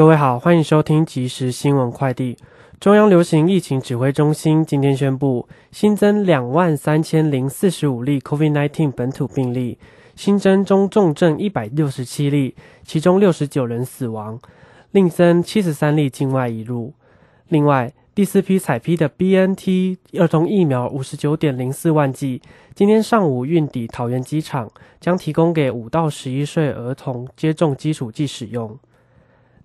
[0.00, 2.34] 各位好，欢迎收听即时新闻快递。
[2.80, 9.76] 中央流行疫情指挥中心今天宣布，新增两万三千零四十五例 COVID-19 本土病例，
[10.16, 14.40] 新增中重症一百六十七例，其中六十九人死亡，
[14.92, 16.94] 另增七十三例境外移入。
[17.48, 22.40] 另外，第四批采批的 BNT 儿童疫苗五十九点零四万剂，
[22.74, 28.78] 今天上午运抵桃园机场，将提供给五到十一岁儿童接种基础剂使用。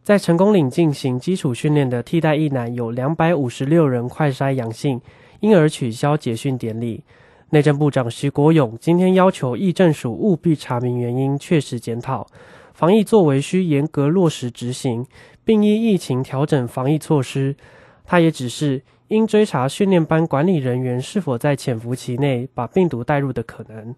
[0.05, 5.01] 在成功岭进行基础训练的替代役男有两百五十六人快筛阳性，
[5.39, 7.03] 因而取消结训典礼。
[7.49, 12.27] 内政部长徐国勇今天要求议政署务必查明原因，确实检讨
[12.71, 15.03] 防疫作为，需严格落实执行，
[15.43, 17.55] 并依疫情调整防疫措施。
[18.03, 23.95] 他也指示应追查训练班管理人员是否在潜伏期内把病毒带入的可能。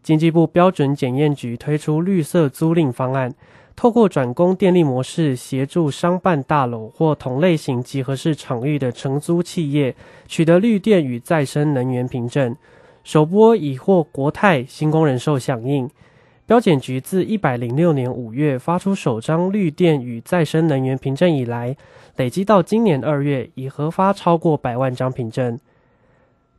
[0.00, 3.34] 经济部标准检验局推出绿色租赁方案。
[3.78, 9.94] 透过转供电力模式，协助商办大楼或同类型集合式场域的承租企业
[10.26, 12.56] 取得绿电与再生能源凭证。
[13.04, 15.88] 首波已获国泰新工人寿响应。
[16.44, 21.76] 标检局自一百零六年五月发出首张绿电与再生能源凭证以来，
[22.16, 25.56] 累积到今年二月，已核发超过百万张凭证。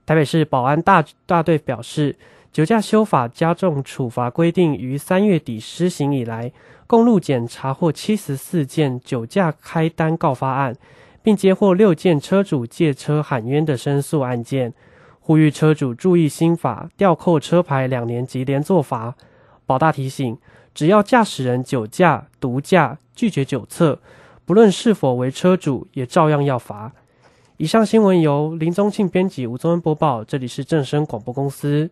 [0.06, 2.16] 台北市保安大大队表示，
[2.54, 6.54] 酒驾修法加重处罚规定于三月底施行以来。
[6.90, 10.76] 公路检查获七十四件酒驾开单告发案，
[11.22, 14.74] 并接获六件车主借车喊冤的申诉案件，
[15.20, 19.14] 呼吁车主注意新法，吊扣车牌两年及连坐罚。
[19.68, 20.36] 保大提醒，
[20.74, 24.00] 只要驾驶人酒驾、毒驾、拒绝酒测，
[24.44, 26.92] 不论是否为车主，也照样要罚。
[27.58, 31.92] 以上新闻由林宗庆编辑，吴宗恩播报，这里是正声广播公司。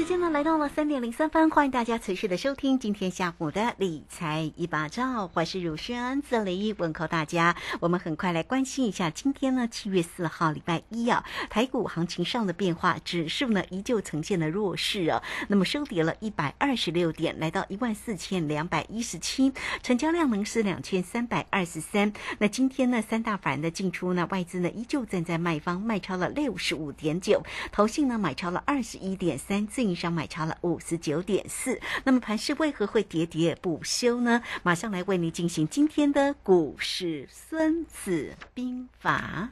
[0.00, 7.54] 时间呢来到了三点零三分，欢迎大家持续的收听今天下午的理财一把照，我是汝轩这里问候大家。
[7.80, 22.10] 我们很快来关心一下今天呢七月四号礼拜一啊，台股行情上的变化，指数呢依旧呈现了弱势啊，那么收跌了一百二十六点，来到一万四千两百一十七，成交量呢是两千三百二十三。
[22.38, 29.68] 那今天呢三大反的进出呢，外资呢依旧站在卖方，卖超了六十五点九，投信呢买超了二十一点三。
[29.94, 34.42] 上买超了五十九点四，那么盘势为何会喋喋不休呢？
[34.62, 39.50] 马上来为你进行今天的股市孙子兵法。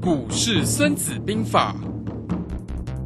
[0.00, 1.74] 股市孙子兵法，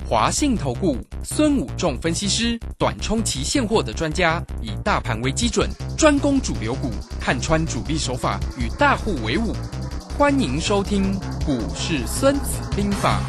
[0.05, 6.91] 华信投顾孙武仲分析师，短冲期现货的专家，以大盘为基准，专攻主流股，
[7.21, 9.55] 看穿主力手法，与大户为伍。
[10.19, 11.15] 欢迎收听
[11.47, 13.21] 股市孙子兵法。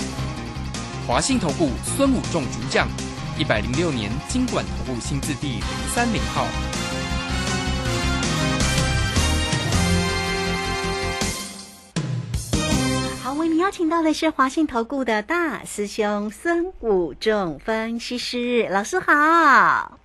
[1.10, 2.88] 华信投顾孙武仲主讲，
[3.36, 6.46] 一百零六年经管投顾新字第零三零号。
[13.24, 19.99] 好，为您邀请到的是华信投顾的大师兄孙武仲分析师老师好。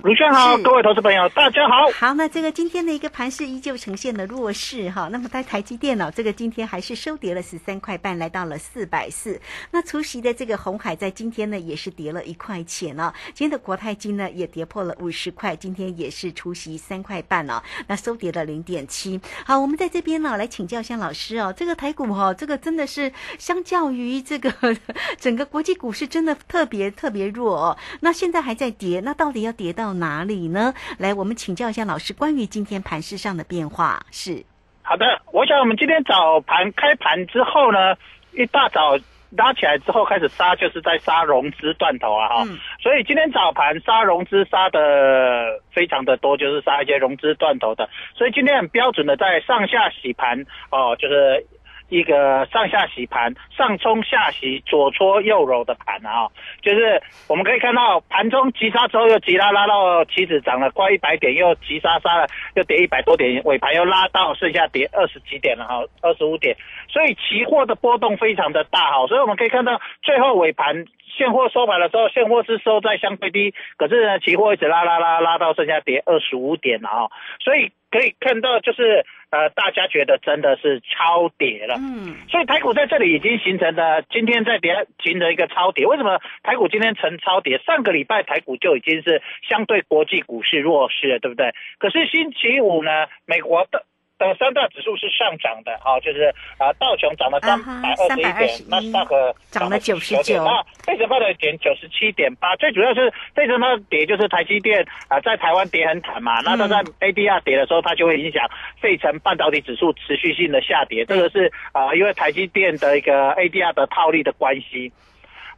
[0.00, 1.90] 嗯，卢轩好，各位投资朋友，大家好。
[1.92, 5.08] 好，那这个今天的一个盘势依旧呈现了弱势哈。
[5.10, 9.40] 那么在台积电脑这个今天还是收跌了十三块半，来到了四百四。
[9.70, 13.12] 那除夕的这个红海在今天呢也是跌了一块钱哦。
[13.34, 19.20] 今天的国泰金呢也跌破了五十块，今天也是除夕三块半哦，那收跌了零点七。
[19.44, 24.50] 好，我们在这边呢来请教一下老师哦，这个台股哈、这个真的是相较于这个
[25.20, 27.76] 整个国际股市真的特别特别弱哦。
[28.00, 30.72] 那现在还在跌，那到底要跌到哪里呢？
[30.98, 34.00] 来，我们请教一下老师关于今天盘势上的变化。
[34.10, 34.44] 是，
[34.82, 37.94] 好的，我想我们今天早盘开盘之后呢，
[38.32, 38.98] 一大早
[39.36, 42.44] 拉起来之后开始杀，就是在杀融资断头啊哈。
[42.48, 47.88] 嗯所以今天早盘杀融资杀的非常的多，就是杀一些融资断头的。
[48.16, 51.46] 所以今天很标准的在上下洗盘哦，就是
[51.90, 56.28] 一个上下洗盘，上冲下洗，左搓右揉的盘啊、
[56.62, 66.56] 就是我们可以看到盘中急杀之后又急拉拉到期指涨了快一百点，又急杀杀了又跌一百多点，尾盘又拉到剩下跌二十几点了哈，二十五点，
[66.88, 70.86] 所以期货的波动非常的大哈，所以我们可以看到最后尾盘。
[71.16, 77.10] 现货收盘的时候，现货是收在相对低，可是呢，期货一直拉拉拉拉到剩下跌二十五点了哈，
[77.40, 81.76] 所以可以看到就是呃，大家觉得真的是超跌了。
[81.76, 85.86] 嗯，所以台股在这里已经形成了今天在跌形成一个超跌。
[85.86, 87.58] 为什么台股今天成超跌？
[87.58, 91.52] 上个礼拜台股就已经是相对国际股市弱势了，对不对？
[91.78, 93.84] 可是星期五呢，美国的。
[94.28, 96.28] 的三大指数是上涨的，啊，就是
[96.58, 108.48] 啊，道琼涨了三百二十一点321，纳斯达克涨了99 99点那费城半导体点九十七点八，最主要是费城半导体跌就是台积电啊，在台湾跌很惨嘛，那它在 ADR 跌的时候，它就会影响
[108.80, 114.92] 费城半导体指数持续性的下跌，这个是啊，因为台积电的一个 ADR 的套利的关系。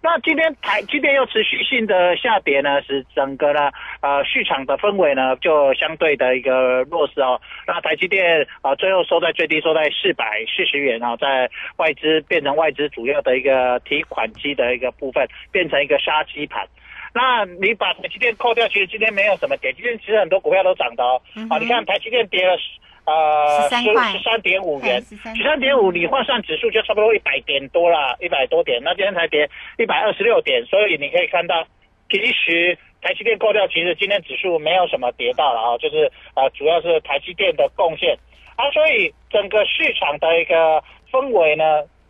[0.02, 3.70] 那今天台积电又持续性的下跌呢，使整个呢
[4.00, 7.40] 呃市场的氛围呢就相对的一个弱势哦。
[7.68, 16.66] 那台积电啊、最后收在最低收在四百四十元啊，在外资变成外资主要的一个提款机的一个部分，变成一个杀鸡盘。
[17.14, 21.20] 那你把台积电扣掉，其实今天没有什么跌，今天其实很多股票都涨的哦。
[21.36, 22.56] 嗯啊，你看台积电跌了
[23.04, 28.80] 呃13块十三点五元，十三点五，你换算指数就差不多一百点多了，一百多点。
[28.82, 31.66] 那今天才跌一百二十六点，所以你可以看到，
[32.08, 38.16] 其实台积电扣掉，其实今天指数没有什么跌到了啊，就是呃主要是台积电的贡献
[38.56, 41.64] 啊，所以整个市场的一个氛围呢，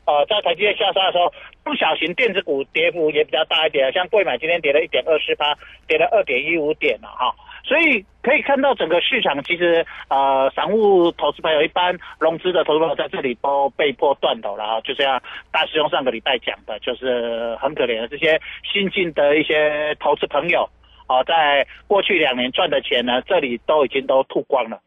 [0.05, 1.33] 呃，在台积电下杀的时候，
[1.65, 5.57] 中小型电子股跌幅也比较大一点，像贵买今天跌了一点二四八，
[5.87, 7.35] 跌了二点一五点了哈。
[7.65, 20.69] 所以可以看到整个市场其实呃，散户投资朋友一般融资的投资朋友在这里都被迫断头了啊，就像大师兄上个礼拜讲的，就是很可怜的这些新进的一些投资朋友
[21.07, 24.81] 啊，在过去两年赚的钱呢，这里都已经都吐光了。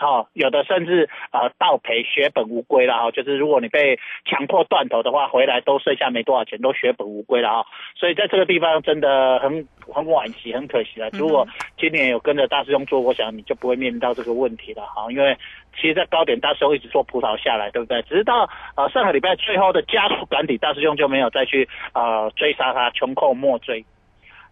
[0.00, 11.10] 好、有的甚至呃倒赔血本无归了哈、就是如果你被强迫断头的话，回来都剩下没多少钱，都血本无归了哈、所以在这个地方真的很很惋惜，很可惜了。
[11.12, 15.36] 如果今年有跟着大师兄做，我想你就不会面临到这个问题了哈，因为
[15.76, 18.00] 其实，在高点大师兄一直做葡萄下来，对不对？
[18.02, 23.84] 只是到呃上个礼拜最后的加速赶底，大师兄就没有再去呃追杀他，穷寇莫追。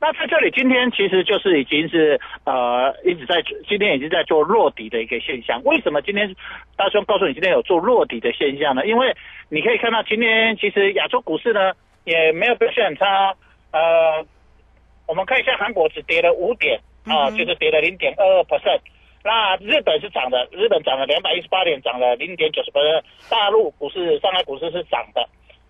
[0.01, 5.61] 那在这里，今天其实就是已经是呃一直在今天已经在做落底的一个现象。
[5.65, 6.35] 为什么今天
[6.77, 8.87] 大兄告诉你今天有做落底的现象呢？
[8.87, 9.17] 因为
[9.49, 11.73] 你可以看到今天其实亚洲股市呢
[12.05, 13.35] 也没有表现很差，
[13.73, 14.25] 呃，
[15.07, 18.81] 我们看一下韩国只跌了五点啊、就是跌了零点二二 percent。
[19.25, 23.03] 那日本是涨的，日本涨了两百一十八点，涨了零点九十 percent。
[23.29, 25.29] 大陆股市、上海股市是涨的，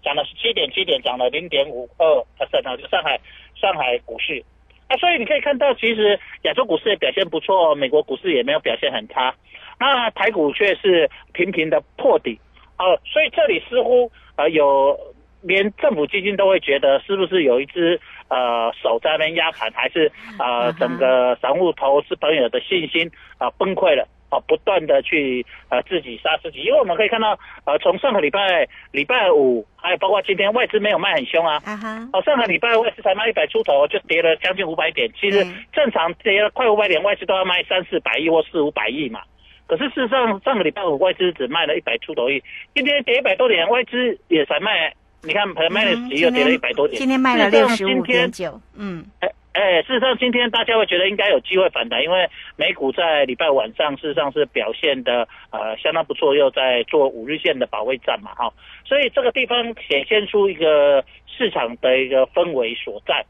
[0.09, 2.07] 涨了十七点七点，涨了零点五二
[2.39, 3.21] percent 啊，就上海
[3.55, 4.43] 上海股市。
[4.87, 9.35] 啊，所以你可以看到，其实亚洲股市也表现不错，美国股市也没有表现很差，
[9.79, 12.41] 那台股却是频频的破底。
[12.79, 14.99] 哦、所以这里似乎呃有
[15.43, 24.09] 连政府基金都会觉得是不是有一只呃手在那边压盘，还是呃整个散户投资朋友的信心啊、崩溃了。
[24.31, 35.11] 啊，不断的去呃自己杀自己，因为我们可以看到，呃，从上个礼拜礼拜五，还有包括今天外资没有卖很凶啊，啊哈，哦，上个礼拜外资才卖一百出头，就跌了将近五百点。
[35.19, 39.21] 其实嗯正常跌了快五百点，外资都要卖三四百亿或四五百亿嘛。
[39.67, 42.43] 可是事实上，上个礼拜五外资只卖了一百出头亿，
[42.75, 46.99] 今天跌一百多点，外资也才卖，你看可能卖了嗯几又跌了一百多点。
[46.99, 58.53] 今天卖了六十五点九，嗯，哎哎，事实上今天大家会觉得应该有机会反弹，因为美股在礼拜晚上事实上是表现的呃相当不错，又在做五日线的保卫战嘛哈，
[58.85, 63.25] 所以这个地方显现出一个市场的一个氛围所在。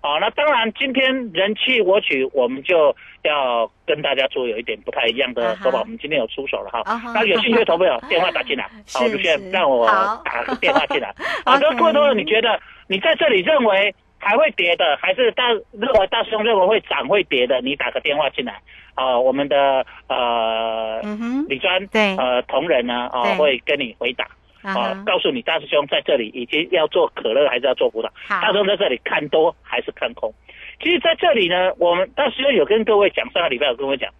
[0.00, 5.80] 好，那当然今天人气我取，我们就要跟大家做有一点不太一样的说法。
[5.80, 6.80] 我们今天有出手了哈。
[6.84, 11.14] 啊哈那有兴趣的投朋友 电话打进来，好，是卢轩是让我好打个电话进来。
[11.46, 12.58] 好各位投朋友，你觉得
[12.88, 17.60] 你在这里认为还会跌的，还是大认为大师兄认为会涨会跌的？
[17.60, 18.60] 你打个电话进来。
[18.94, 24.26] 啊，我们的呃嗯，李专对呃同仁呢啊对会跟你回答。
[24.62, 28.06] 啊告诉你大师兄在这里已经要做可乐还是要做葡萄？
[28.28, 30.32] 好大师兄在这里看多还是看空？
[30.80, 34.12] 其实在这里呢，我们大师兄有跟各位讲，上个礼拜有跟我讲，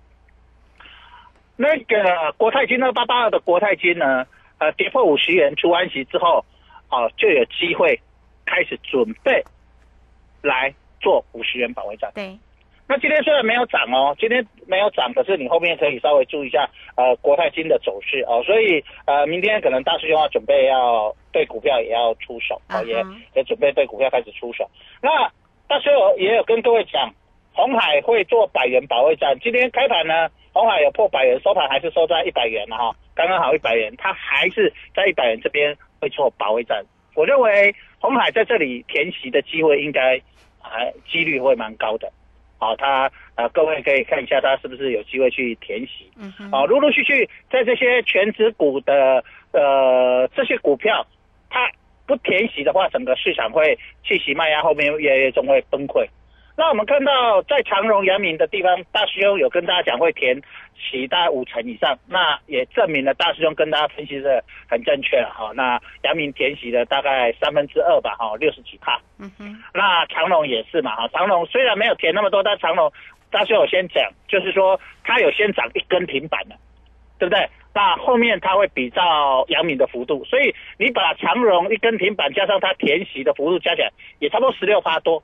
[1.56, 4.26] 那个国泰金二八八二的国泰金呢，
[4.58, 6.44] 呃，跌破五十元出安息之后，
[6.88, 8.00] 啊，就有机会
[8.46, 9.44] 开始准备
[10.42, 12.10] 来做五十元保卫战。
[12.14, 12.36] 对，
[12.88, 18.42] 那今天虽然没有涨哦，今天没有涨，可是你后面可以稍微注意一下呃国泰金的走势哦。
[18.44, 23.02] 所以呃明天可能大师兄要准备要对股票也要出手哦，也
[23.34, 24.68] 也准备对股票开始出手。
[25.00, 25.30] 那
[25.68, 27.10] 大师兄也有跟各位讲，
[27.52, 29.38] 红海会做百元保卫战。
[29.40, 36.84] 今天开盘呢，红海有破百元，收盘还是收在一百元了哈，刚刚好一百元，它还是在一百元这边会做保卫战。
[37.14, 40.20] 我认为红海在这里填息的机会应该
[40.60, 42.10] 还几率会蛮高的。
[42.58, 46.10] 好、他呃，各位可以看一下他是不是有机会去填息。
[46.16, 51.06] 嗯哼，哦，陆陆续续在这些全职股的呃这些股票，
[51.48, 51.70] 它
[52.06, 56.06] 不填息的话，整个市场会气息卖压，后面越来越重会崩溃。
[56.56, 60.40] 那我们看到在长荣、阳明的地方，大师兄有跟大家讲会填
[60.76, 65.50] 息大概五成以上，那也证明了大师兄跟大家分析的很正确了哈。
[65.54, 69.00] 那阳明填息的大概三分之二吧，哈，六十几帕。
[69.18, 72.92] 嗯哼，那长荣也是嘛，哈，长荣虽然没有填那么多，但长荣
[73.30, 76.54] 大师有先讲，就是说它有先涨一根停板的，
[77.18, 77.48] 对不对？
[77.74, 85.22] 那后面它会比照阳明的幅度，所以你把长荣一根停板加上它填息的幅度加起来，也差不多十六趴多，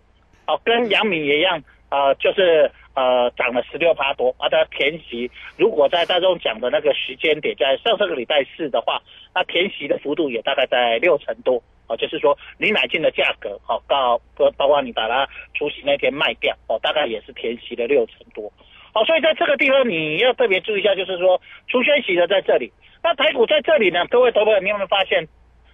[0.49, 9.03] 哦，跟杨敏也一样，呃，就是呃涨了十六趴多，啊，它填息如果在大众讲的那个时间点，在上上个礼拜四的话，
[9.35, 11.63] 那填息的幅度也大概在六成多。
[11.87, 18.53] 哦，就是说你买进的价格，好、到包包括你把它除息那天卖掉，哦，大概也是填息的六成多。
[18.95, 25.29] 哦，所以在这个地方你要特别注意一下，就是说除宣息的在这里，那台股在这里呢，各位投资者，你有没有发现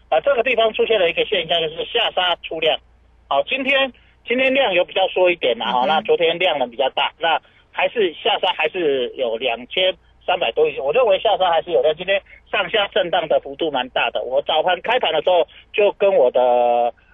[0.08, 0.20] 啊？
[0.20, 2.78] 这个地方出现了一个现象，就是下杀出量。
[3.26, 3.92] 好、今天
[4.26, 7.40] 今天量有比较缩一点啦，哈、嗯那昨天量呢比较大，那
[7.70, 11.94] 还是下杀还是有两千三百多亿，我认为下杀还是有的。
[11.94, 14.22] 今天上下震荡的幅度蛮大的。
[14.22, 16.40] 我早盘开盘的时候就跟我的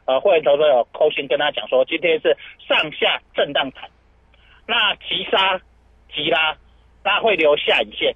[0.05, 2.37] 呃会员投资者扣心跟他讲说，今天是
[2.69, 3.91] 上下震荡盘，
[4.67, 5.61] 那急杀
[6.15, 6.57] 急拉，
[7.03, 8.15] 那会留下影线。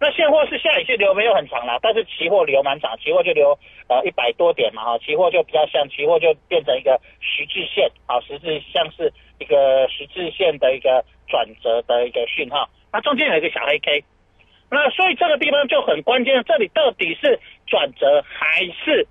[0.00, 12.66] 那现货是下影线留没有很长啦，但是期货留蛮长，期货就留呃一百多点嘛哈，期货就比较像，期货就变成一个十字线，啊，十字像是一个十字线的一个转折的一个讯号。
[12.90, 14.02] 那中间有一个小黑 K，
[14.70, 19.06] 那所以这个地方就很关键，这里到底是转折还是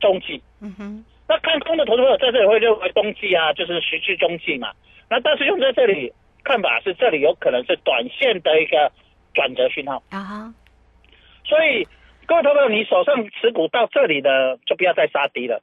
[0.00, 0.42] 中继？
[0.60, 4.72] 嗯哼，那看空的投资者在这里会认为冬季啊，就是实质中继嘛。
[5.08, 8.90] 那但是用在这里看法是，这里有可能是短线的一个
[9.34, 10.02] 转折讯号。
[10.10, 10.54] 啊哈，
[11.44, 11.86] 所以
[12.26, 15.62] 各位投资者，你手上持股到这里的，就不要再杀低了。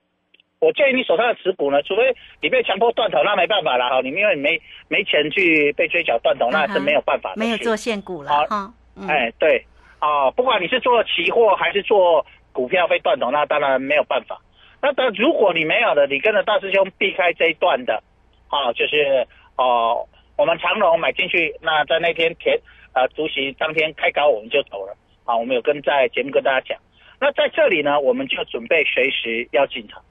[0.60, 4.02] 我建议你手上的持股呢，除非你被强迫断头，那没办法了哈。
[4.02, 7.34] 你因为你没没钱去被追缴断头，那是没有办法。
[7.38, 8.74] 没有做现股了好
[9.08, 9.66] 哎，对，
[10.00, 14.42] 啊、不管你是做期货还是做股票被断头，那当然没有办法。
[14.82, 18.04] 那但如果你没有的，你跟着大师兄避开这一段的，
[18.50, 19.26] 啊，就是
[19.58, 22.60] 哦、我们长龙买进去，那在那天填
[22.94, 26.80] 呃主席当天开高我们就走了，啊，我们有跟在节目跟大家讲。
[27.22, 30.02] 那在这里呢，我们就准备随时要进场，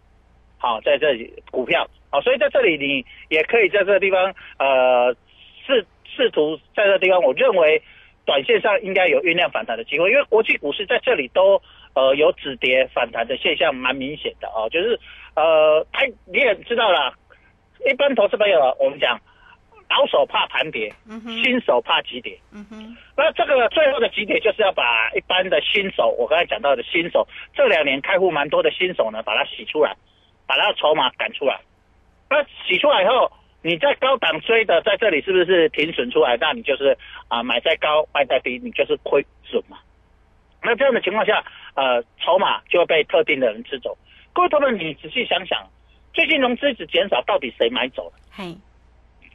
[0.58, 5.16] 好、在这里股票，好、所以在这里你也可以在这个地方呃
[5.66, 7.82] 试试图在这个地方，我认为
[8.26, 11.62] 短线上应该有酝酿反弹的机会，因为国际股市在这里都
[11.94, 14.68] 呃有止跌反弹的现象，蛮明显的哦。
[14.70, 15.00] 就是
[15.34, 17.14] 呃，他你也知道啦，
[17.88, 19.18] 一般投资朋友我们讲
[19.88, 22.38] 老手怕盘跌，嗯，新手怕急跌。
[22.52, 29.96] 嗯哼，那这个最后的急跌就是要把一般的新手，我刚才讲到的新手，这两年开户蛮多的新手呢，把它洗出来，
[30.46, 31.58] 把他的筹码赶出来。
[32.30, 36.36] 那洗出来以后，你在高档追的，在这里是不是停损出来？
[36.36, 36.96] 那你就是
[37.28, 39.78] 啊、买在高卖在低，你就是亏损嘛。
[40.62, 41.42] 那这样的情况下，
[41.74, 43.96] 呃，筹码就会被特定的人吃走。
[44.32, 45.66] 各位同仁，你仔细想想，
[46.12, 48.12] 最近融资只减少，到底谁买走了？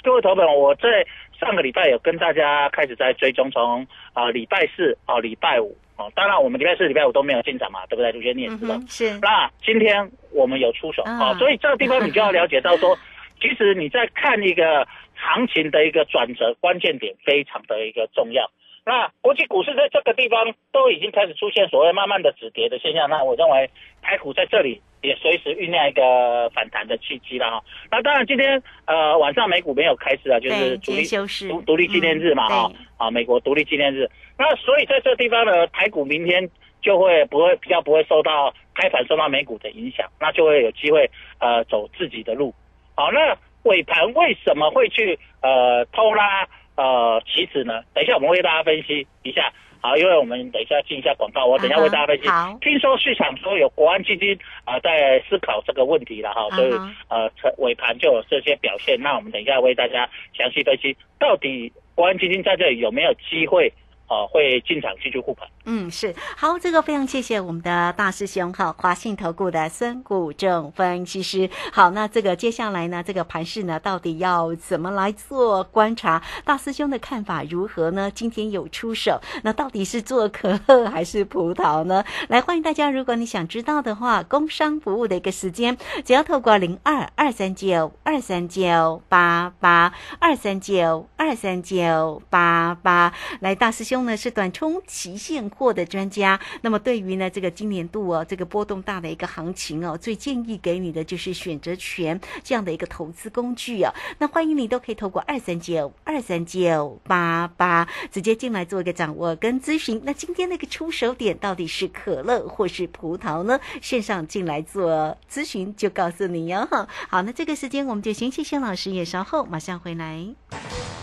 [0.03, 1.05] 嘿，各位投本，我在
[1.39, 8.11] 上个礼拜有跟大家开始在追踪，从啊礼拜四啊礼拜五哦，当然我们礼拜四、礼拜五都没有进展嘛，对不对？
[8.11, 8.75] 卢轩你也知道。
[8.75, 12.97] 嗯，是，那今天我们有出手啊啊、所以这个地方你就要了解到说，
[13.39, 18.51] 其实你在看一个行情的一个转折关键点，非常的一个重要。
[18.85, 23.69] 那国际股市在这个地方都已经开始出现所谓慢慢的止跌的现象，那我认为
[24.01, 27.63] 台股在这里也随时酝酿一个反弹的契机了哈。
[27.91, 31.03] 那当然今天呃晚上美股没有开市啊，就是独立
[31.49, 34.09] 独独立纪念日嘛哈嗯，啊美国独立纪念日。
[34.37, 36.49] 那所以在这地方呢，台股明天
[36.81, 42.55] 就会不会比较不会受到开盘受到美股的影响，那就会有机会呃走自己的路。
[42.95, 47.81] 好，那尾盘为什么会去呃偷拉呃棋子呢？
[47.93, 49.51] 等一下我们会为大家分析一下。
[49.83, 52.27] 好，因为我们等一下进一下广告，我等一下为大家分析。
[52.29, 56.71] 好听说市场说有国安基金啊、呃在思考这个问题了哈，所以
[57.09, 58.97] 呃尾盘就有这些表现。
[59.01, 63.73] 那我们等一下为大家详细分析，到底国安基金在这里有没有机会
[64.07, 65.47] 呃会进场继续护盘？
[65.65, 71.49] 嗯，是好，这个非常谢谢我们的大师兄哈，华信投顾的孙谷正分析师。
[71.71, 76.21] 好，那这个接下来呢，这个盘势呢，到底要怎么来做观察？
[76.43, 78.11] 大师兄的看法如何呢？
[78.13, 82.03] 今天有出手，那到底是做可乐还是葡萄呢？
[82.27, 96.39] 来，欢迎大家，如果你想知道的话，工商服务的一个时间，只要透过零二二三九二三九八八二三九二三九八八来，大师兄呢是短冲期现货的专家。
[96.61, 103.93] 那么对于呢这个今年度哦这个波动大的一个行情哦，最建议给你的就是选择权这样的一个投资工具哦。
[104.19, 110.01] 那欢迎你都可以透过二三九二三九八八直接进来做一个掌握跟咨询。
[110.03, 113.59] 那今天那个出手点到底是可乐或是葡萄呢？
[113.81, 116.67] 线上进来做咨询就告诉你哟。
[117.09, 121.02] 好，那这个时间我们就先谢谢老师，也稍后马上回来。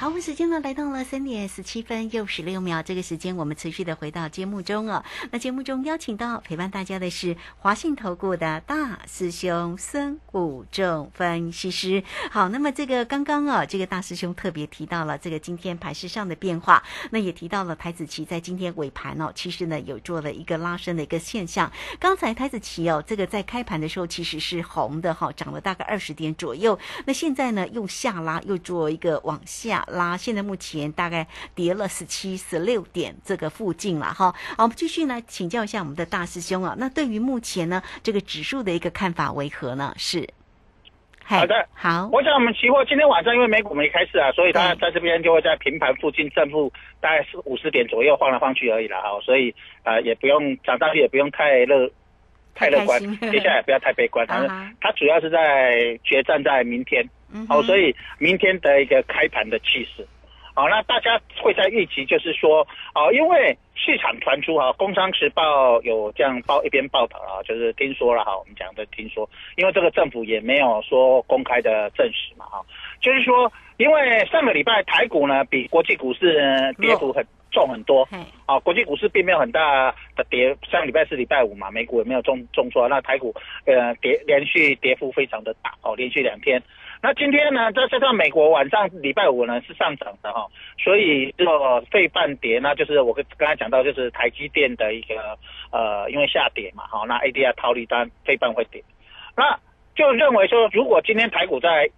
[0.00, 5.04] 好，我们时间呢来到了三点十七分又十六秒，这个时间我们持续的回到节目中哦。
[5.30, 12.02] 那节目中邀请到陪伴大家的是华信投顾的大师兄孙谷仲分析师。
[12.30, 21.70] 好，那么这个刚刚啊，这个大师兄特别提到了这个今天盘势上的变化，那也提到了台子期在今天尾盘哦，其实呢有做了一个拉升的一个现象。
[21.98, 26.78] 刚才台子期哦，这个在开盘的时候其实是红的哈、涨了大概二十点左右。
[27.04, 34.32] 那现在呢又下拉，又做一个往下拉，现在目前大概跌了十七、十六点这个附近了哈。
[34.56, 39.92] 好，我们继续呢请教一下我们的大师兄啊，那对于目前呢这个指数的一个看法为何呢？
[39.96, 40.28] 是，
[41.24, 41.66] 好的。
[41.72, 44.80] 好，我想我们期货今天晚上因为美股没开市啊，所以它对。
[44.80, 51.90] 在这边就会在平盘附近正负大概是五十点左右晃来晃去而已了，哈，所以呃也不用涨上去也不用太乐
[52.54, 53.00] 太乐观
[53.30, 54.46] 接下来不要太悲观，它
[54.80, 60.06] 它主要是在决战在明天，嗯哼哦，所以明天的一个开盘的气势。
[60.52, 72.60] 好，那大家会在预期，就是说，哦，因为市场传出哈，《工商时报》有这样报一边报道啊，就是听说了哈，我们讲的听说，因为这个政府也没有说公开的证实嘛哈，
[73.00, 83.32] 就是说，因为上个礼拜台股呢比国际股市呢跌幅很重很多，嘿，啊，国际股市并没有很大的跌，上礼拜是礼拜五嘛，美股也没有重重挫，那台股
[83.66, 86.60] 呃跌连续跌幅非常的大哦，连续两天。
[87.02, 90.46] 那今天呢，再加上美国晚上礼拜五呢是上涨的哈、
[90.78, 95.38] 所以这个费半跌，那就是我跟刚才讲到，就是台积电的一个
[95.72, 98.84] 呃，因为下跌嘛，好、那 ADR 套利单费半会跌，
[99.34, 99.58] 那
[99.94, 101.88] 就认为说，如果今天台股在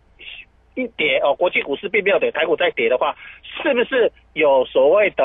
[0.76, 5.24] 一跌哦，国际股市并没有跌，台股在跌的话，是不是有所谓的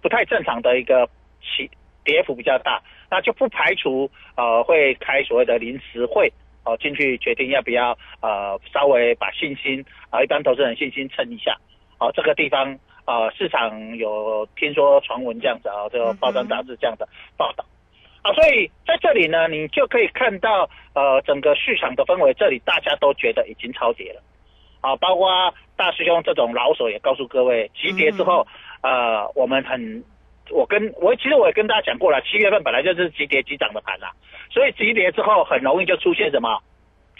[0.00, 1.08] 不太正常的一个
[1.42, 1.68] 起
[2.04, 2.80] 跌幅比较大？
[3.10, 6.32] 那就不排除呃会开所谓的临时会
[6.64, 11.56] 哦进去决定要不要呃稍微把信心啊、一般投资人信心撑一下。
[11.98, 17.64] 哦这个地方呃市场有听说传闻这样子啊、这个报章杂志这样的报道。
[18.22, 24.22] 啊，所以在这里呢，你就可以看到，呃，整个市场的氛围，这里大家都觉得已经超跌了，
[24.80, 25.28] 啊，包括
[25.76, 28.46] 大师兄这种老手也告诉各位，急跌之后，
[28.80, 30.02] 呃，我们很，
[30.50, 34.10] 我跟我其实我也跟大家讲过了，七月份本来就是急跌急涨的盘啦，
[34.54, 36.62] 所以急跌之后很容易就出现什么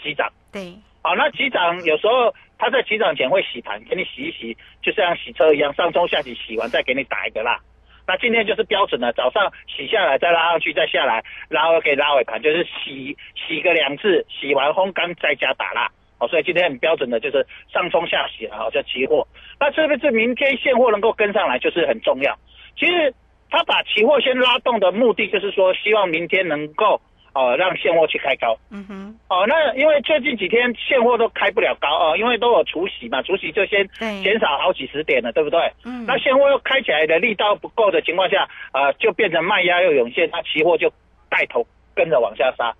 [0.01, 0.31] 急涨。
[0.53, 7.59] 对，好，那急涨有时候他在急涨前会洗盘，给你洗一洗，就像洗车一样，上冲下洗，洗完再给你打一个蜡。
[8.07, 15.91] 那今天就是标准的，早上洗下来再拉上去再下来，然后可以拉尾盘，就是洗洗个两次，洗完烘干再加打蜡。
[16.19, 19.27] 哦，所以今天很标准的就是上冲下洗啊，叫期货。
[19.59, 22.33] 那是不是明天现货能够跟上来，就是很重要。
[22.77, 23.13] 其实
[23.49, 27.01] 他把期货先拉动的目的，就是说希望明天能够
[27.35, 28.57] 哦让现货去开高。
[28.71, 35.59] 嗯哼，哦，那因为最近几天现货都开不了高哦，因为都有除息嘛，除息就先对减少好几十点了，对不对？
[35.83, 40.89] 嗯那现货又开起来的力道不够的情况下，呃，就变成卖压又涌现，那期货就
[41.29, 42.73] 带头跟着往下杀。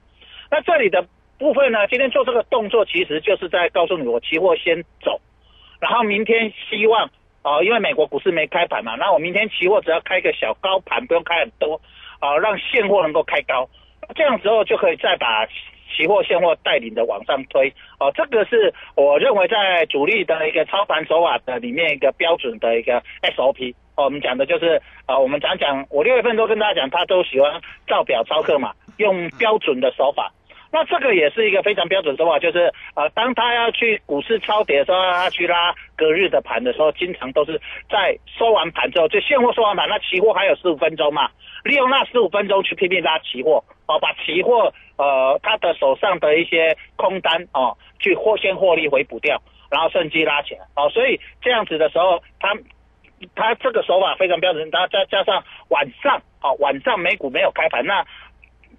[0.49, 1.05] 那这里的
[1.37, 5.19] 部分呢，今天做这个动作，其实就是在告诉你，我期货先走，
[5.81, 7.09] 然后明天希望
[7.47, 11.79] 哦、因为美国股市没开盘嘛，那我明天期货只要开个小高盘，不用开很多，
[12.19, 13.69] 啊、让现货能够开高，
[14.13, 15.45] 这样之后就可以再把
[15.95, 17.73] 期货现货带领的往上推。
[17.99, 23.73] 哦，这个是我认为在主力的一个操盘手法的里面一个标准的一个 SOP。
[23.95, 30.31] 哦，我们讲的就是啊，我们讲讲，我六月份都跟大家讲，他都喜欢照表操课嘛，用标准的手法。
[30.71, 41.30] 那这个也是一个非常标准手法，就是呃，当他要去股市超跌的时候，他去拉隔日的盘的时候，经常都是在收完盘之后，就现货收完盘，那期货还有十五分钟嘛，
[41.63, 52.54] 利用那十五分钟去拼命拉期货，哦，把期货呃他的手上的一些空单哦，去获先获利回补掉，然后趁机拉起来，哦，所以这样子的时候，他
[53.34, 58.06] 他这个手法非常标准，然后再加上晚上哦，晚上美股没有开盘，那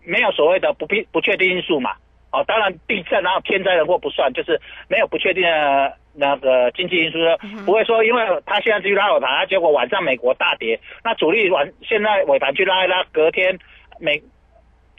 [0.06, 1.92] 没有所谓的不必不确定因素嘛。
[2.32, 7.18] 哦，当然地震然后天灾人祸不算，就是没有不确定的那个经济因素，
[7.64, 13.56] 不会说因为他现在去拉尾盘，他结果晚上美国大跌，那主力晚现在尾盘去拉一拉，隔天
[14.00, 14.20] 美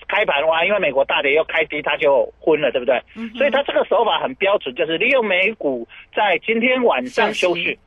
[0.07, 2.99] 开盘哇，因为美国大跌又开低，他就昏了，对不对？
[3.37, 7.79] 所以他这个手法很标准，就是利用美股在今天晚上休休息市，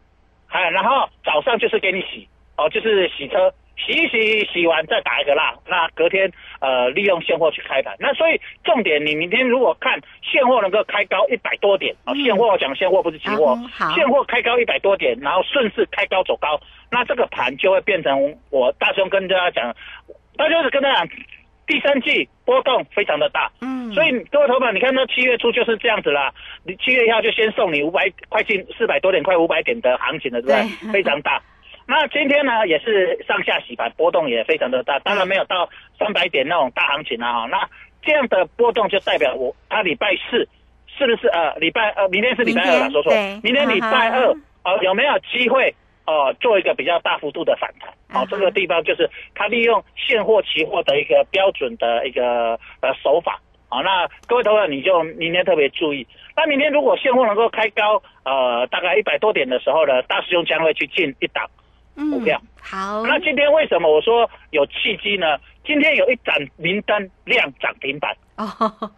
[0.48, 3.52] 哎，然后早上就是给你洗，哦，就是洗车，
[3.86, 7.96] 洗一洗，洗完再打一个蜡，那隔天呃利用现货去开盘。
[7.98, 13.58] 那所以重点，你明天如果看现货能够开高一百多点，啊、嗯现货我讲现货不是期货，
[13.94, 19.74] 现货开高一百多点，然后顺势开高走高，那这个盘就会变成我大兄跟大家讲，
[20.36, 21.08] 大家是跟大家讲，
[21.66, 26.32] 第三季波动非常的大，嗯，所以各位投保，你看到七月初就是这样子啦。
[26.64, 30.86] 你七月一号就先送你五百，快进四百多点，快五百点的行情了，对不？
[30.86, 31.40] 对非常大。
[31.90, 37.32] 那今天呢，也是上下洗盘，波动也非常的大，当然没有到三百点那种大行情啊。
[37.32, 37.68] 哈，那
[38.00, 40.48] 这样的波动就代表我，他礼拜四
[40.86, 45.74] 是不是呃礼拜呃明天是礼拜二了，说错对，明天礼拜二嗯哦、有没有机会
[46.06, 47.90] 哦、做一个比较大幅度的反弹？
[48.14, 53.40] 哦嗯，这个地方就是他利用现货、期货的一个标准的一个呃手法。
[53.68, 56.06] 好，那各位投资者你就明天特别注意。
[56.36, 61.50] 那明天如果现货能够开高，呃，大概一百多点的时候呢，大师兄将会去进一档。
[61.96, 62.40] 嗯股票。
[62.60, 65.38] 好，那今天为什么我说有契机呢？
[65.64, 68.90] 今天有一盏明灯亮涨停板，哦，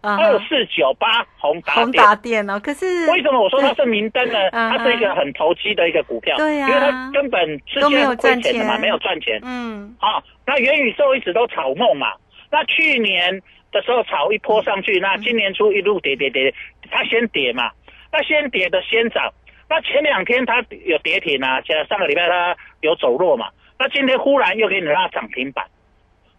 [0.00, 1.92] 啊二四九八宏达宏。
[1.92, 4.38] 达电哦，可是为什么我说它是明灯呢？
[4.52, 9.40] 嗯它是一个很投机的一个股票，因为它根本之前是亏钱的嘛，没有赚钱。
[9.42, 9.94] 嗯。
[9.98, 12.12] 好，那元宇宙一直都炒梦嘛，
[12.50, 13.40] 那去年
[13.72, 16.54] 的时候炒一波上去，那今年初一路跌跌跌，
[16.90, 17.70] 它先跌嘛，
[18.12, 19.32] 那先跌的先涨，
[19.68, 25.66] 那前两天它有跌停啊，像上个礼拜它有走弱嘛，那今天忽然又给你拉涨停板，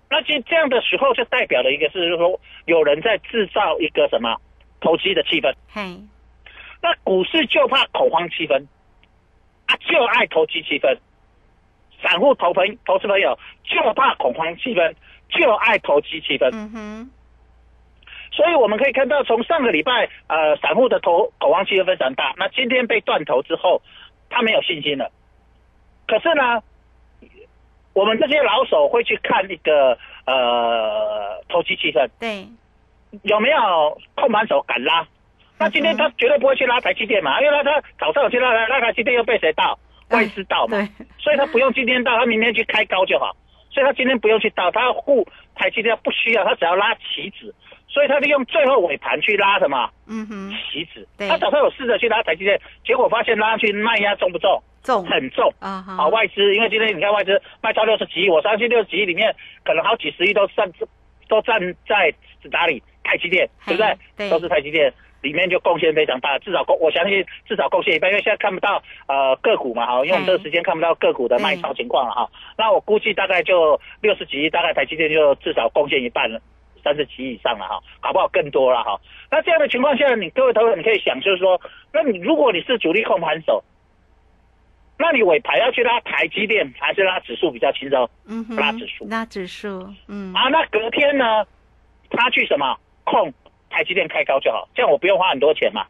[0.10, 4.38] 那这这样的时候就代表了一个是，就是说有人在制造一个什么
[4.80, 5.98] 投机的气氛，嘿，
[6.82, 8.66] 那股市就怕恐慌气氛，
[9.66, 10.98] 啊，就爱投机气氛。
[12.04, 14.94] 散户投朋投资朋友就怕恐慌气氛，
[15.30, 16.50] 就爱投机气氛。
[16.54, 17.12] 嗯哼，
[18.36, 22.34] 所以我们可以看到，从上个礼拜，呃，散户的投恐慌气氛非常大。
[22.36, 23.82] 那今天被断头之后，
[24.30, 25.10] 他没有信心了。
[26.06, 26.62] 可是呢，
[27.94, 32.46] 我们这些老手会去看一个呃投机气氛，对，
[33.24, 33.58] 有没有
[34.16, 35.08] 控盘手敢拉？
[35.58, 39.80] 那今天他绝对不会去拉台积电嘛，因为他他早上有去拉拉台积电又被谁盗？
[40.10, 40.78] 外资盗嘛，
[41.18, 43.36] 所以他不用今天到，他明天去开高就好。
[43.72, 47.54] 所以他今天不用去倒，他护台积电不需要，他只要拉期指，
[47.96, 51.08] 所以他利用最后尾盘去拉什么嗯哼，期指。
[51.18, 54.62] 对他早上有试着去拉台积电，结果发现拉上去卖压重不重？
[54.84, 55.50] 重很重。
[55.62, 60.70] 啊哈，好，外资因为今天你看外资卖超六十几亿，我相信六十几亿里面可能好几十亿都占
[61.30, 62.14] 都站在
[62.52, 62.84] 哪里？
[63.06, 63.98] 台积电，对不对？
[64.18, 64.92] 对都是台积电。
[65.22, 72.30] 里面就贡献非常大，至少贡我相信至少贡献一半，因为现在看不到呃个股嘛哈，因为我们这个时间看不到个股的卖超情况了哈。
[72.56, 76.40] 那我估计大概就六十几亿，大概台积电就至少贡献一半了，
[76.86, 79.02] 三十几亿以上了哈，搞不好更多了哈。
[79.32, 81.60] 那这样的情况下，你各位投资者你可以想，就是说，
[81.92, 83.64] 那你如果你是主力控盘手，
[85.00, 88.08] 那你尾盘要去拉台积电还是拉指数比较轻松？
[88.28, 91.44] 嗯哼，拉指数拉指数，嗯，啊，那隔天呢，
[92.12, 93.34] 他去什么控
[93.70, 95.86] 台积电开高就好，这样我不用花很多钱嘛。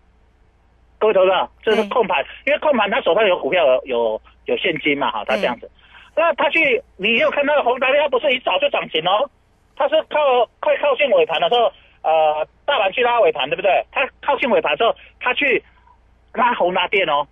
[0.98, 5.70] 各位投资者，这是控盘，因为控盘他手上有股票有有有现金嘛，哈，他这样子。
[6.16, 9.30] 那他去，你有看到宏达电，它不是一早就涨停哦，
[9.76, 11.72] 它是靠快靠近尾盘的时候，
[12.04, 13.86] 呃，大盘去拉尾盘，对不对？
[13.92, 15.64] 它靠近尾盘的时候，它去
[16.34, 17.28] 拉红拉电哦，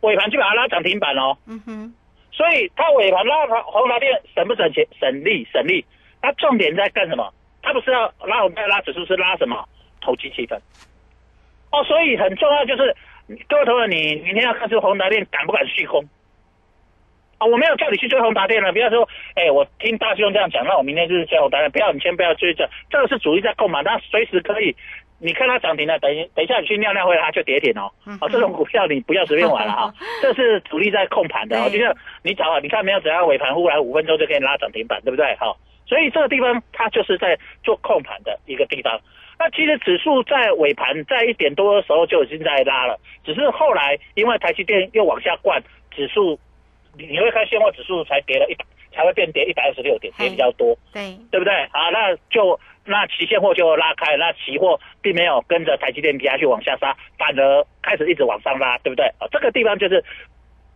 [0.00, 1.36] 尾盘去把它拉涨停板哦。
[1.46, 1.94] 嗯哼，
[2.32, 4.86] 所以它尾盘拉红拉电省不省钱？
[4.98, 5.84] 省力省力。
[6.22, 7.32] 它重点在干什么？
[7.62, 9.68] 它不是要拉宏达拉指数，是拉什么？
[10.00, 10.58] 投机气氛。
[11.70, 12.96] 哦，所以很重要就是
[13.48, 16.04] 各位投资，你明天要看出红拉电敢不敢续空？
[17.44, 24.74] 我没有叫你去追宏达电了，不要说，哎、我听大兄这样讲，那我明天就是追宏达电，不要，你先不要追这，这个是主力在购买，它随时可以。
[25.20, 27.88] 你看它涨停了，等等一下你去尿尿会，它就跌停哦。
[28.20, 31.70] 哦，这种股票你不要随便玩了哈，这是主力在控盘的。
[31.70, 35.34] 就像你找啊，你看没有怎样尾盘忽然五分钟就可以拉涨停板，对不对？
[35.36, 39.00] 好，所以这个地方它就是在做控盘的一个地方。
[39.38, 46.38] 那其实指数在尾盘在一点多的时候就已经在拉了，只是后来因为台积电又往下灌，指数
[46.96, 50.76] 你你会看现货指数才跌了一百，才会变跌一百二十六点，跌比较多。
[50.92, 51.52] 对，对不对？
[51.72, 59.06] 好，那就那期现货就拉开，那期货并没有跟着台积电下去往下杀，反而开始一直往上拉，对不对？
[59.18, 60.04] 啊，这个地方就是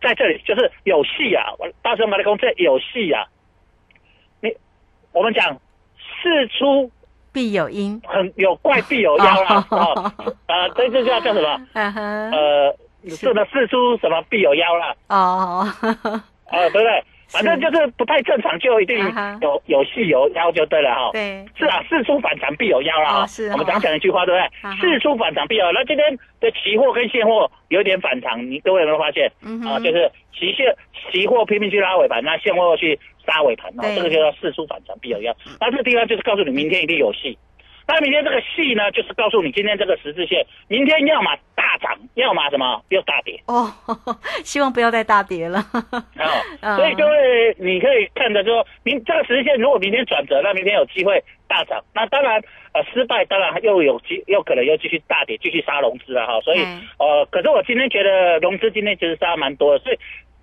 [0.01, 1.53] 在这里，就是有戏啊！
[1.59, 3.25] 我大声把它讲，这有戏啊！
[4.41, 4.55] 你
[5.11, 5.59] 我们讲
[6.21, 6.89] 事出
[7.31, 10.11] 必有因，很有怪必有妖啦， 哦，
[10.47, 11.67] 呃，这这叫叫什么？
[11.73, 14.95] 呃，这个事出什么必有妖啦？
[15.09, 15.67] 哦，
[16.51, 17.03] 呃， 对不对？
[17.31, 18.97] 反正就是不太正常，就一定
[19.41, 21.11] 有有戏有妖就对了哈。
[21.13, 23.21] 对，是啊，事出反常必有妖啦。
[23.21, 24.75] 哦是哦我们常讲一句话，对不对？
[24.81, 25.71] 事出反常必有妖。
[25.71, 29.31] 那今天的期货跟现货有点反常，你各位有没有发现？
[29.63, 30.75] 啊，就是期现
[31.11, 35.31] 期货拼命去拉尾盘，那现货去杀尾盘，哦，这个就叫事出反常必有妖。
[35.61, 37.37] 那这个地方就是告诉你，明天一定有戏。
[37.89, 43.41] 那明天这个戏呢，就是告诉你今天这个十字线，明天要么大涨，要么什么又大跌。
[43.47, 43.65] 哦，
[44.45, 46.05] 希望不要再大跌了，啊、
[46.61, 51.83] 嗯所以各位，你可以看着说，明这个十字线如果明天转折，那明天有机会大涨。
[51.95, 52.39] 那当然，
[52.73, 56.39] 呃，失败当然又有机，又可能又继续大跌，继续杀融资了哈。
[56.41, 59.97] 所以嗯，呃，可是我今天觉得融资今天其实杀蛮多的，所以。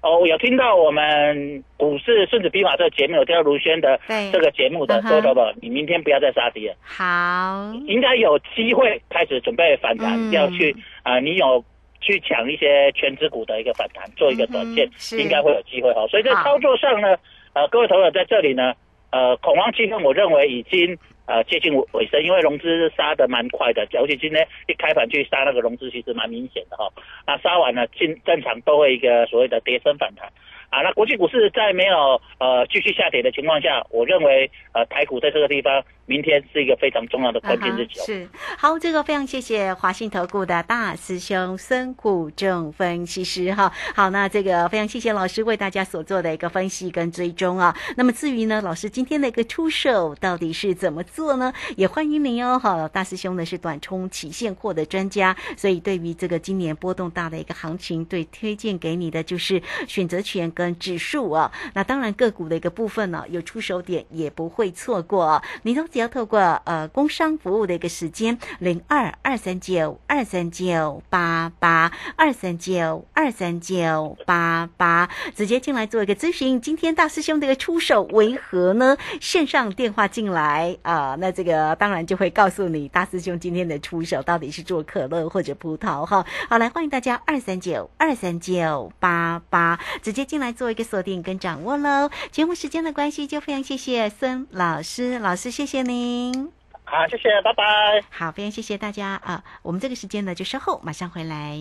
[0.07, 3.99] 哦，我有听到我们股市顺子兵法这个节目，有听到卢轩的
[4.33, 5.09] 这个节目的，嗯哼。
[5.09, 10.31] 各位朋友，你明天不要再杀跌了，好，应该有机会开始准备反弹，嗯。
[10.31, 10.71] 要去
[11.03, 11.65] 啊、呃你有
[12.01, 14.89] 去抢一些全指股的一个反弹，做一个短线
[15.19, 16.07] 应该会有机会哦。
[16.09, 17.17] 所以在操作上呢，
[17.55, 18.75] 呃，各位朋友在这里呢，
[19.11, 26.91] 呃，恐慌气氛我认为已经呃接近尾尾声，因为融资杀的蛮快的，尤其今天一开盘去杀那个融资，其实蛮明显的哈、
[27.27, 30.31] 那杀完了，进正常都会一个所谓的跌升反弹。
[30.69, 38.03] 啊，那国际股市在没有呃继续下跌的情况下，我认为呃台股在这个地方明天是一个非常重要的关键日期哦。
[38.03, 43.73] 啊是好，这个非常谢谢华信投顾的大师兄孙谷正分析师哈。
[43.95, 47.77] 好，那这个非常谢谢老师为大家所做的一个分析跟追踪啊。
[47.97, 51.53] 那么至于呢，老师今天的一个出手到底是怎么做呢？
[51.77, 52.59] 也欢迎您哦。
[52.59, 61.51] 哈，大师兄呢是短冲期现货的专家，所以对于这个今年波动大的一个行情，对推荐给你的就是选择权跟指数啊。
[61.75, 65.43] 那当然个股的一个部分呢，有出手点也不会错过啊。
[65.63, 76.61] 你都要透过呃工商服务的一个时间零二二三九二三九八八二三九二三九八八，直接进来做一个咨询。
[76.61, 78.97] 今天大师兄的一个出手为何呢？
[79.21, 86.25] 线上电话进来啊、那这个当然就会告诉你大师兄今天的出手到底是做可乐或者葡萄哈。
[86.49, 92.11] 好，来欢迎大家二三九二三九八八直接进来做一个锁定跟掌握喽。
[92.31, 96.51] 节目时间的关系，就非常谢谢孙老师，老师谢谢您。
[96.85, 97.63] 好，谢谢，拜拜。
[98.11, 99.43] 好，非常谢谢大家啊！
[99.63, 101.61] 我们这个时间呢，就稍后马上回来。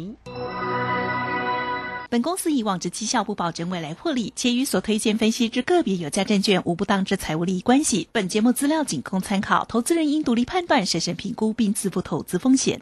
[2.09, 8.07] 本公司以往之绩效不保证未来获利，且与所推荐分析之个别有价证券无不当之财务利益关系。
[8.11, 12.81] 本节目资料仅供参考，投资人应独立判断、审慎评估并自负投资风险。